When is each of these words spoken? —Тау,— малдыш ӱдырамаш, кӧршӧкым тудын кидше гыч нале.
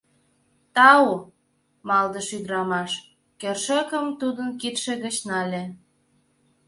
—Тау,— 0.75 1.07
малдыш 1.87 2.27
ӱдырамаш, 2.37 2.91
кӧршӧкым 3.41 4.05
тудын 4.19 4.49
кидше 4.61 4.93
гыч 5.03 5.15
нале. 5.27 5.63